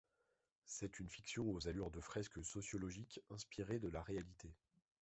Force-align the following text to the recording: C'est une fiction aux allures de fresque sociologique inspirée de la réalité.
C'est 0.65 0.97
une 0.99 1.11
fiction 1.11 1.47
aux 1.51 1.67
allures 1.67 1.91
de 1.91 1.99
fresque 2.01 2.43
sociologique 2.43 3.21
inspirée 3.29 3.77
de 3.77 3.87
la 3.87 4.01
réalité. 4.01 4.51